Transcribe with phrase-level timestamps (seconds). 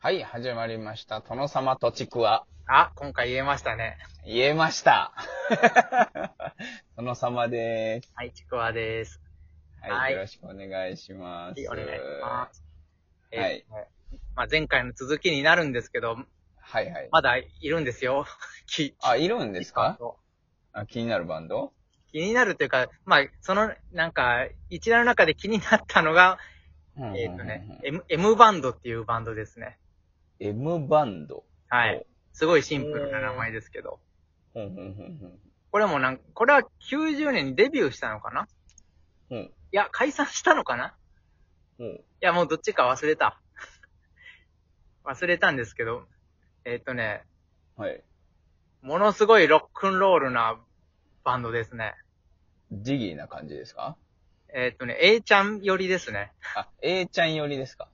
[0.00, 1.22] はい、始まりました。
[1.22, 2.46] 殿様とちくわ。
[2.68, 3.98] あ、今回言えましたね。
[4.24, 5.12] 言えました。
[6.96, 8.12] 殿様でーす。
[8.14, 9.20] はい、ちくわです。
[9.80, 11.66] はい、はいよろしくお願いします。
[11.66, 12.62] はい、お願いします。
[13.32, 13.74] はいえー
[14.36, 16.16] まあ、前回の続きになるんですけど、
[16.60, 17.08] はいはい。
[17.10, 18.24] まだいるんですよ。
[18.68, 19.98] きあ、いるんですか？
[20.74, 21.72] あ気になるバンド？
[22.12, 26.38] 気になるというか、まあ、その、なんか、一覧の中で気になったのが、
[27.16, 29.76] えっ、とね、M、M バンドっていうバンドですね。
[30.40, 31.44] M バンド。
[31.68, 32.06] はい。
[32.32, 34.00] すごいシンプルな名前ですけど。
[34.54, 35.38] ほんほんほんほん。
[35.70, 38.48] これもなんこれは90年にデビューしたのかな？
[39.28, 39.38] ほん。
[39.38, 40.94] いや、解散したのかな？
[41.78, 41.86] ほん。
[41.88, 43.40] いや、もうどっちか忘れた。
[45.04, 46.06] 忘れたんですけど、
[46.64, 47.24] えっ、とね、
[47.76, 48.02] はい。
[48.82, 50.58] ものすごいロックンロールな
[51.24, 51.94] バンドですね。
[52.72, 53.96] ジギーな感じですか？
[54.54, 56.32] えっ、とね、A ちゃん寄りですね。
[56.54, 57.88] あ、A ちゃん寄りですか？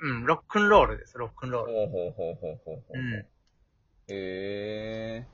[0.00, 1.72] うん、ロックンロールです、ロックンロール。
[1.72, 2.98] ほうほうほうほうほうほう。
[2.98, 3.26] うん。
[4.08, 5.26] へ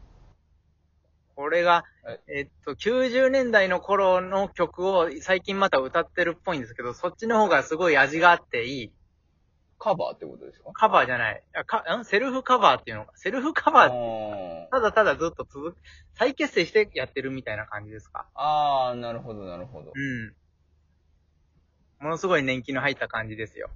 [1.35, 1.85] これが
[2.29, 8.85] え、えっと、90年代の頃の曲を最近また歌ってるっぽいんですけど、そっちの方がすごい味があっていい。
[8.87, 8.91] ー。
[9.83, 10.71] カバーってことですか？
[10.75, 11.43] カバーじゃない。
[11.55, 12.05] あかん？
[12.05, 13.13] セルフカバーっていうのか？
[13.17, 15.79] セルフカバー、ーただただずっと続く、
[16.15, 18.29] 再結成してやってるみたいな感じですか？
[18.35, 19.93] あー、なるほどなるほど。
[19.95, 20.35] うん。
[22.01, 23.71] ものすごい年季の入った感じですよ。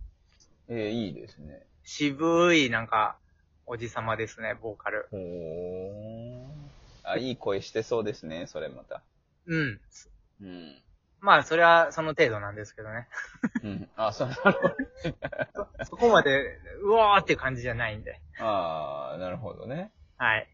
[0.68, 1.66] えー、いいですね。
[1.82, 3.18] 渋い、なんか、
[3.66, 5.06] おじさまですね、ボーカル。
[5.10, 6.64] ほー。
[7.02, 9.02] あ、いい声してそうですね、それまた。
[9.46, 9.80] うん。
[10.40, 10.82] うん。
[11.20, 13.08] まあ、それはその程度なんですけどね。
[13.62, 13.88] うん。
[13.96, 14.68] あ、そうなるほ
[15.62, 15.84] ど。
[15.84, 18.20] そこまで、うわーっていう感じじゃないんで。
[18.38, 19.92] あー、なるほどね。
[20.16, 20.48] はい。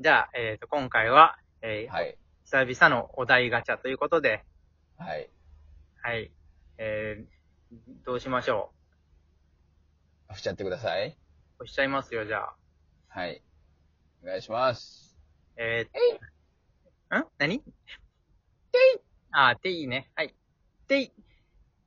[0.00, 2.16] じゃあ、えっ、と、今回は、えーはい。
[2.44, 4.44] 久々のお題ガチャということで、
[4.96, 5.28] はい。
[6.02, 6.32] はい。
[6.78, 7.37] えー、
[8.04, 8.72] どうしましょ
[10.32, 11.08] 振っちゃってください。
[11.08, 12.54] う押しちゃいますよ、じゃあ。
[13.08, 13.42] はい。
[14.22, 15.18] お願いします。
[15.56, 17.24] えー、ん？
[17.38, 17.60] 何？
[17.60, 17.68] てい
[19.32, 20.10] あー、ていね。
[20.14, 20.34] はい。
[20.86, 21.12] てい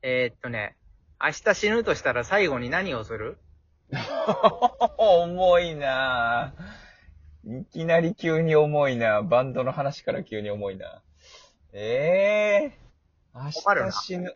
[0.02, 0.76] えー、っとね、
[1.24, 3.38] 明日死ぬとしたら最後に何をする？
[4.98, 7.62] 重いなぁ。
[7.62, 11.02] いきなり急に重いなバンドの話から急に重いな
[11.74, 13.64] ええー。
[13.64, 14.36] かるな明日死ぬ。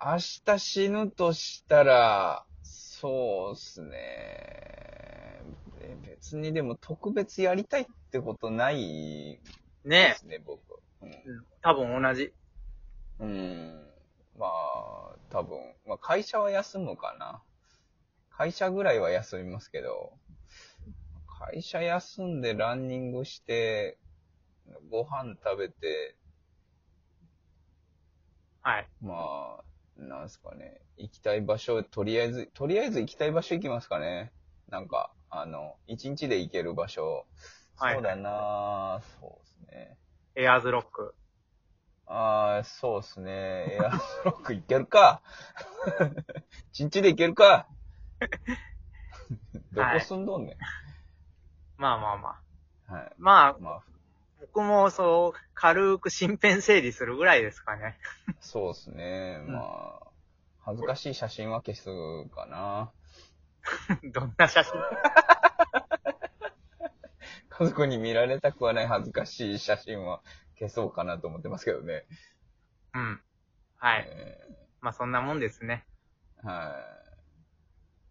[0.00, 3.96] 明日死ぬとしたら、そうっすね。
[5.80, 9.40] え別にでも特別やりたいってことない
[9.82, 10.60] でねすね、僕。
[11.02, 11.10] うん
[11.62, 12.34] 多分同じ。
[13.20, 13.86] うん。
[14.38, 15.58] まあ、多分。
[15.86, 17.42] まあ、会社は休むかな。
[18.30, 20.12] 会社ぐらいは休みますけど、
[21.50, 23.98] 会社休んでランニングして、
[24.90, 26.16] ご飯食べて、
[28.62, 28.88] はい。
[29.00, 29.14] ま
[29.60, 29.64] あ、
[29.96, 30.80] なんすかね。
[30.96, 34.32] 行きたい場所、とりあえず、とりあえず行きたい場所行きますかね。
[34.68, 37.26] なんか、あの、一日で行ける場所。
[37.76, 39.98] はいそうだなそうですね。
[40.36, 41.14] エアーズロック。
[42.06, 43.30] ああ、そうですね。
[43.32, 45.22] エアースロックいけるか
[46.72, 47.66] 一日でいけるか
[49.72, 50.56] どこ住んどんね
[51.76, 52.92] まあまあまあ。
[52.92, 52.96] ん。
[52.96, 53.12] はい。
[53.18, 53.82] まあ、まあ、
[54.40, 57.98] 僕もそう、軽く身辺整理するぐらいですかね。
[58.40, 59.38] そうですね。
[59.46, 60.00] うんまあ、
[60.60, 61.84] 恥ずかしい写真は消す
[62.34, 62.92] かな。
[64.12, 64.72] どんな写真？
[67.48, 70.22] 家族に見られたくはない恥ずかしい写真は
[70.58, 72.04] 消そうかなと思ってますけどね。
[72.94, 73.22] うん。
[73.76, 74.04] はい。
[74.08, 74.38] え
[74.80, 75.86] まあそんなもんですね。
[76.42, 77.04] ーはい。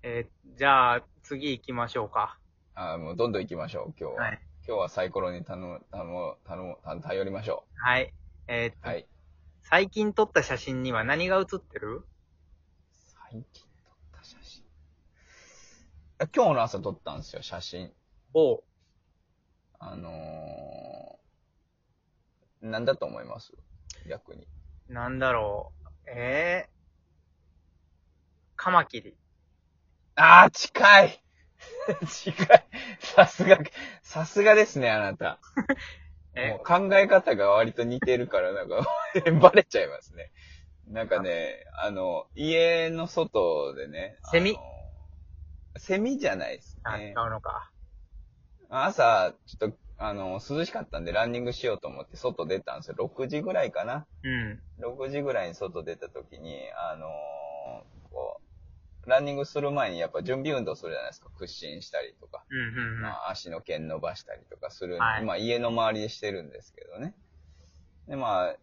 [0.03, 2.37] えーじゃあ、次行きましょうか。
[2.75, 4.21] あーもうどんどん行きましょう、今日は。
[4.23, 4.39] はい。
[4.65, 8.13] 今日はサイコロに頼む、頼む、頼む、頼頼りましょはい。
[8.47, 8.81] えーっう。
[8.81, 9.05] と、はい。
[9.61, 12.07] 最近撮った写真には何が写ってる？
[13.31, 14.63] 最近撮った写真。
[16.19, 17.91] あ今日の朝撮ったんですよ、写真。
[18.33, 18.63] おう。
[19.79, 23.51] あのー、なんだと思います？
[24.07, 24.47] 逆に。
[24.87, 25.73] なんだろ
[26.07, 26.09] う。
[26.09, 26.71] えー、
[28.55, 29.17] カマキリ。
[30.15, 31.23] あー、近い
[32.07, 32.65] 近い
[32.99, 33.59] さすが、
[34.01, 35.39] さすがですね、あなた。
[36.35, 36.49] え？
[36.49, 38.85] もう考え方が割と似てるから、なんか、
[39.41, 40.31] バレちゃいますね。
[40.87, 44.17] なんかね、あの、家の外でね。
[44.31, 44.57] セミ？
[45.77, 47.29] セミじゃないですあ、違ねう。
[47.29, 47.71] のか。
[48.69, 52.95] 朝、ちょっと、あの、涼しかったんでランニングしようと思って外出たんですよ。
[52.97, 54.05] 6時ぐらいかな。
[54.23, 54.63] うん。
[54.77, 56.57] 6時ぐらいに外出た時に、
[56.91, 57.09] あのー
[58.11, 58.42] こう、
[59.05, 61.29] ランニングする前にやっぱ準備運動するじゃないですか。
[61.37, 63.01] 屈伸したりとか、うん、うん、うん。
[63.01, 67.13] まあ、足の腱伸ばしたりとかする、はいまあ家の周りでしてるんですけどね。
[68.07, 68.55] で、ま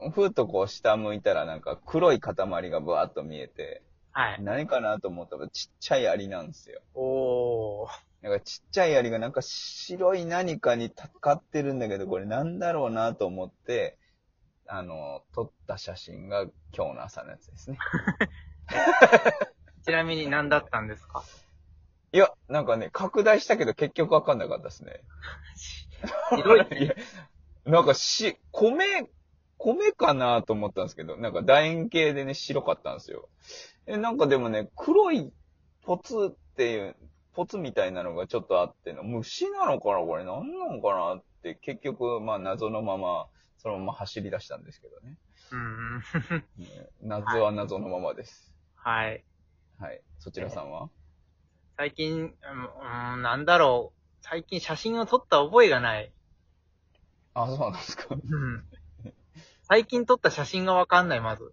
[0.00, 2.34] あ、ふーっとこう下向いたらなんか黒い塊
[2.70, 3.82] がブワーっと見えて、
[4.12, 4.42] はい。
[4.42, 6.80] 何かなと思ったらちっちゃいアリなんですよ。
[6.94, 7.88] おー。
[8.22, 13.96] なんかちっちゃいアリがなんか白い何かにかかってるんだけど、これなんだろうなと思って、
[14.66, 16.42] あの、撮った写真が
[16.76, 17.78] 今日の朝のやつですね。
[19.88, 21.24] ちなみに何だったんですか？
[22.12, 25.00] いや、なんかね、拡大したけど結局わかんなかったですね。
[26.30, 26.94] 白い いや
[27.64, 28.84] なんかし、米、
[29.56, 33.30] 米かなと思ったんですけど、なんか楕円形でね、白かったんですよ。
[33.86, 35.32] え、なんかでもね、黒い
[35.84, 36.96] ポツっていう、
[37.32, 40.24] ポツみたいなのがちょっとあっての、虫なのかなこれ？
[40.24, 43.26] 何なのかなって、結局、まあ謎のまま、
[43.56, 45.16] そのまま走り出したんですけどね。
[45.50, 45.98] うん。
[46.58, 48.52] ね謎は謎のままです。
[48.76, 49.24] はい。
[49.78, 50.00] はい。
[50.18, 50.90] そちらさんは？
[51.76, 53.98] 最近、うん、うんなんだろう。
[54.20, 56.12] 最近写真を撮った覚えがない。
[57.34, 58.06] あ、そうなんですか。
[58.10, 58.64] うん。
[59.62, 61.52] 最近撮った写真がわかんない、まず。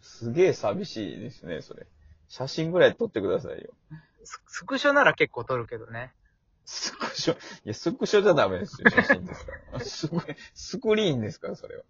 [0.00, 1.86] すげえ寂しいですね、それ。
[2.28, 3.74] 写真ぐらい撮ってくださいよ。
[4.24, 6.12] ススクショなら結構撮るけどね。
[6.64, 9.80] スクショ、いや、スクショじゃダメですよ、写真ですから。
[9.84, 10.16] スク
[10.54, 11.84] スクリーンですから、それは。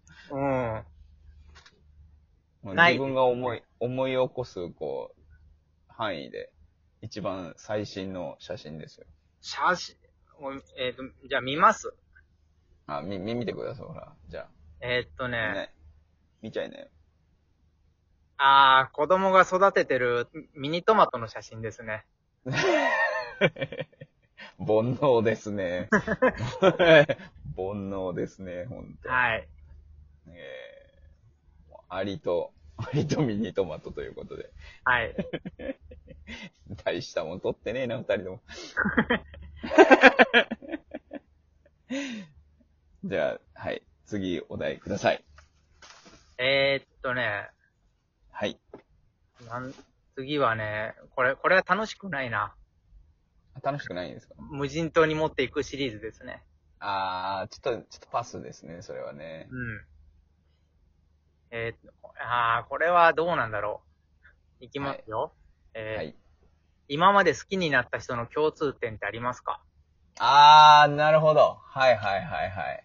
[2.63, 2.75] うん。
[2.75, 5.18] 自分が思い、思い起こす、こう、
[5.99, 6.49] 範囲で、
[7.01, 9.05] 一番最新の写真ですよ。
[9.41, 9.95] 写真、
[10.39, 11.93] おえっ、と、じゃあ見ます？
[12.87, 14.15] あ、み、み、見てください、ほら。
[14.29, 14.47] じゃ
[14.79, 15.27] えーっとあ。
[15.27, 15.75] ね、ね。
[16.41, 16.89] 見ちゃいね。
[18.37, 22.05] あー、子供が育ててるミニトマトの写真ですね。
[24.57, 25.89] 煩悩ですね。
[27.57, 29.09] 煩悩ですね、ほんと。
[29.09, 29.49] はい。
[30.27, 34.51] えー、アリと、アリとミニトマトということで。
[34.83, 35.15] はい。
[36.85, 38.41] 大したもん取ってねえな、二人とも。
[43.03, 43.81] じゃあ、はい。
[44.05, 45.23] 次、お題ください。
[46.37, 47.49] えー、っとね、
[48.31, 48.59] はい。
[49.47, 49.73] なん、
[50.15, 52.55] 次はね、これ、これは楽しくないな。
[53.61, 54.35] 楽しくないんですか？
[54.37, 56.43] 無人島に持っていくシリーズですね。
[56.79, 59.47] あー、ちょっと、ちょっとパスですね、それはね。
[59.51, 59.85] うん。
[61.51, 63.81] えー、あー、これはどうなんだろ
[64.61, 64.65] う。
[64.65, 65.33] いきますよ。
[65.73, 66.15] えーはい。
[66.87, 69.61] 今まで好きになった人の共通点ってありますか？
[70.17, 71.59] あー、なるほど。
[71.63, 72.83] はいはいはいはい。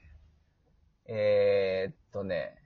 [1.07, 2.59] えー、っとね。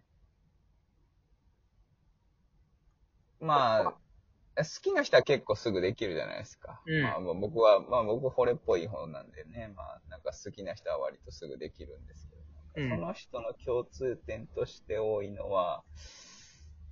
[3.40, 6.82] まあ、好きな人は結構すぐできるじゃないですか。
[6.86, 12.37] うんまあ、まあ僕は、まあ僕惚れっぽい方なんでね、まあなんか好きな人は割とすぐできるんですけど、
[12.78, 15.82] うんその人の共通点として多いのは、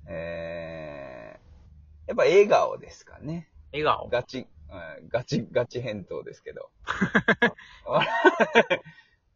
[0.09, 3.49] えー、やっぱ笑顔ですかね。
[3.73, 4.09] 笑顔。
[4.09, 6.71] ガチ、うんガチ、ガチ返答ですけど。
[7.85, 8.09] 笑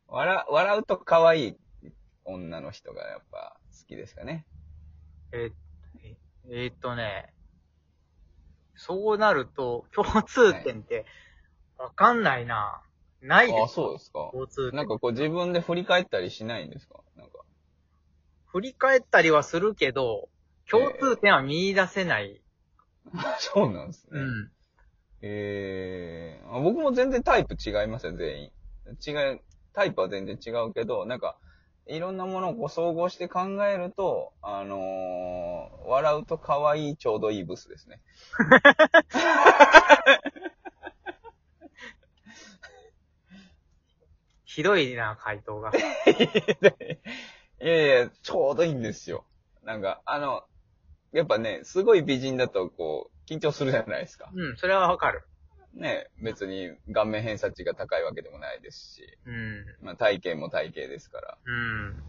[0.09, 1.57] 笑笑うと可愛い
[2.25, 4.47] 女の人がやっぱ好きですかね。
[5.33, 5.53] えー
[6.03, 6.17] え
[6.49, 7.33] えーっとね、
[8.75, 11.05] そうなると、共通点って、
[11.77, 12.83] わかんないな。
[13.23, 14.31] ないですあ、そうですか。
[14.33, 14.77] 共通点。
[14.77, 17.01] なんかこう自分で振り返ったりしないんですか？
[17.17, 17.39] なんか。
[18.47, 20.29] 振り返ったりはするけど、
[20.71, 22.43] 共通点は見出せない。
[23.39, 24.21] そうなんですね。
[24.21, 24.51] うん。
[25.23, 28.53] えーあ、僕も全然タイプ違いますよ、全員。
[29.07, 29.41] 違う、
[29.73, 31.37] タイプは全然違うけど、なんか、
[31.87, 38.01] いろんなものをこう総合して考えると、あのー笑うと可愛いちょうどいいブスですね。
[44.61, 45.73] ひどいな、回答が。
[47.63, 49.25] いやいや、ちょうどいいんですよ。
[49.65, 50.45] なんか、あの、
[51.13, 54.31] やっぱね、すごい美人だと、こう、緊張するじゃないですか。
[54.35, 55.23] うん、それはわかる。
[55.73, 59.65] ね、別に顔面偏差値が高いわけでもないですし、うん。
[59.81, 62.03] まあ体型も体型ですから、うん。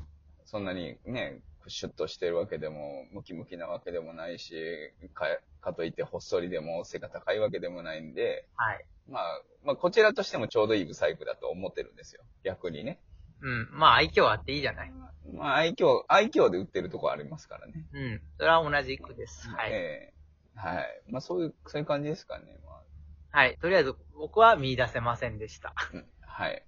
[0.43, 5.25] そんなにね、シュッとしてるわけでも、ムキムキなわけでもないし、か、
[5.61, 8.85] かといってほっそりでも背が高いわけでもないんで、はい。
[9.11, 12.23] まあ、まあ、こちらとしてもちょうどいいブサイクだと思ってるんですよ。
[12.43, 12.99] 逆にね。
[13.41, 13.69] うん。
[13.71, 14.91] まあ、愛嬌あっていいじゃない。
[15.33, 17.73] まあ、愛嬌、愛嬌で売ってるとこありますからね。
[17.93, 18.21] うん。
[18.37, 19.47] それは同じくです。
[19.49, 19.71] はい。
[19.71, 20.13] ええ
[20.55, 21.01] はい。
[21.07, 22.45] まあ、そういう、そういう感じですかね。
[22.63, 23.57] まはい。
[23.61, 25.73] とりあえず、僕は見出せませんでした。
[25.75, 26.65] あ、うんはい。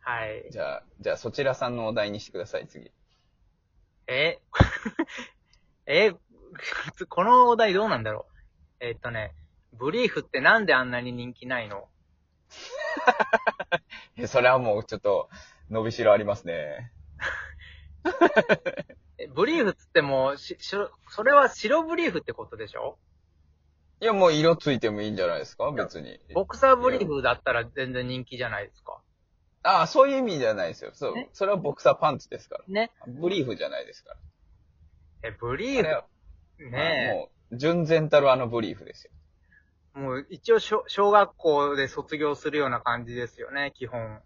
[0.00, 0.48] はい。
[0.50, 2.90] じゃあ、じゃあ、そちらさんのお題にしてください、次。
[4.06, 4.38] え？
[5.86, 6.12] え
[7.08, 8.26] このお題どうなんだろ
[8.80, 8.84] う？
[8.84, 9.34] えーっとね、
[9.72, 11.88] ブリーフってなんであんなに人気ないの？
[14.16, 15.28] え、それはもうちょっと、
[15.70, 16.92] 伸びしろありますね。
[19.18, 22.98] えブリーフっつっても、し、しろ、それは白ブリーフってことでしょ？
[24.00, 25.70] いや、もう色ついてもいいんじゃないですか？
[25.72, 26.18] 別に。
[26.34, 29.00] ボクサーブリーフだったら全然人気じゃないですか。
[29.62, 30.90] ああ、そういう意味じゃないですよ。
[30.94, 31.28] そうえ。
[31.34, 32.64] それはボクサーパンツですから。
[32.66, 32.90] ね。
[33.06, 34.10] ブリーフじゃないですか
[35.22, 35.28] ら。
[35.28, 36.06] え、ブリーあれは
[36.56, 39.12] フ、ねも純然たるあのブリーフですよ。
[39.94, 44.20] もう一応小小学校で卒業するような感じですよね、基本。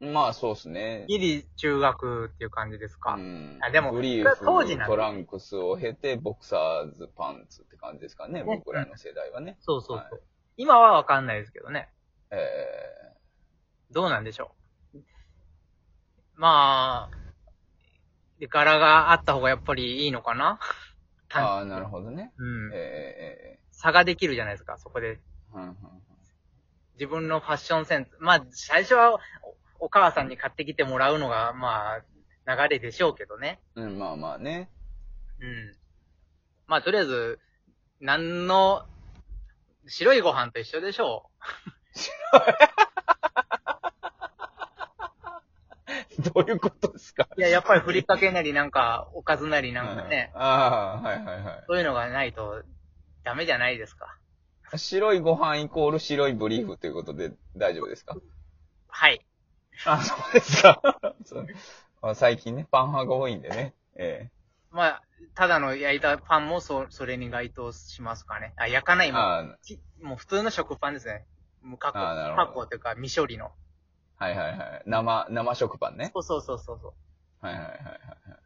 [0.00, 1.04] まあ、そうですね。
[1.08, 3.14] ギリ中学っていう感じですか。
[3.14, 9.56] うんあでもブリーそれは当時なトランクスを経て、ボクサーズパンツって感じですかね、ね僕らの世代はね。
[9.60, 10.18] そうそうそう。
[10.18, 10.22] はい
[10.56, 11.88] 今はわかんないですけどね。
[12.30, 12.36] え
[13.90, 14.54] どうなんでしょ
[14.94, 14.98] う。
[16.34, 17.16] まあ、
[18.38, 22.32] で柄があった方がやっぱりいいのかなー、ああ、なるほどね。
[22.36, 22.70] うん。
[22.74, 23.51] え
[23.82, 25.16] 差ができるじゃないですか、そこで。
[25.16, 25.18] ー、
[25.54, 25.76] うんうん
[26.94, 28.10] 自分のファッションセンス。
[28.20, 29.14] まあ、最初は
[29.80, 32.00] おお母さんに買ってきてもらうのが、ま
[32.46, 33.60] あ、流れでしょうけどね。
[33.74, 34.70] うん、うんまあまあね。
[35.40, 35.74] うん。
[36.68, 37.40] まあ、とりあえず、
[38.00, 38.86] 何の、
[39.88, 41.28] 白いご飯と一緒でしょ
[46.20, 47.26] どういうことですか？
[47.36, 47.40] う。
[47.40, 52.62] いや、やっぱりふりかけなりなんか、おかずなりなんかね、うんああ、はいはいはそういうのがないと
[53.24, 54.16] ダメじゃないですか。
[54.74, 54.78] い。
[54.78, 58.16] 白いご飯イコール白いブリーフということで大丈夫ですか？
[58.88, 59.24] はい。
[59.86, 60.80] あ、そうですか。
[61.24, 61.46] そう
[62.02, 63.74] あ最近ね、パン派が多いんでね。
[63.96, 64.28] え
[64.70, 65.02] まあ、
[65.34, 68.54] ただの焼いたパンもそ、それに該当しますかね。
[68.56, 71.26] あ、焼かなえいもああちもう普通の食パンですね。
[71.62, 73.52] もう加工、あーなるほど加工というか未処理の。
[74.16, 74.82] はいはいはい。
[74.86, 76.10] 生、生食パンね。
[76.14, 76.94] そうそうそうそうそ
[77.40, 78.38] はいはいはいはいはい。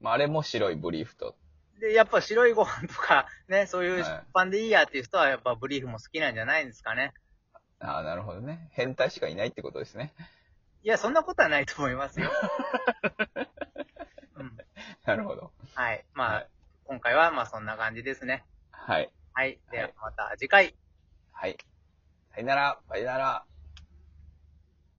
[0.00, 1.36] まあ、あれも白いブリーフと。
[1.78, 1.80] う。
[1.80, 7.12] で、やっぱ白いご飯とか、ね、そういうパンでいいやっていう人はやっぱブリーフも好きなんじゃないんですかね。
[7.78, 8.68] ああ、なるほどね。
[8.72, 10.12] 変態しかいないってことですね。
[10.82, 12.30] いや、そんなことはないと思いますよ。
[14.36, 14.56] うん。
[15.04, 15.52] なるほど。
[15.74, 16.04] はい。
[16.14, 16.48] まあ、はい
[16.88, 18.44] 今回はまあそんな感じですね。
[18.70, 19.10] はい。
[19.32, 19.58] はい。
[19.72, 20.76] でははいまた次回。
[21.32, 21.56] はい。
[22.32, 22.78] さよなら。
[22.88, 23.44] さよなら。